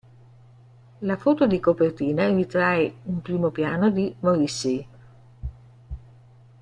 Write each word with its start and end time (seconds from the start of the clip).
La 1.03 1.15
foto 1.15 1.45
di 1.45 1.59
copertina 1.59 2.25
ritrae 2.27 2.91
un 3.03 3.21
primo 3.21 3.51
piano 3.51 3.91
di 3.91 4.15
Morrissey. 4.21 4.87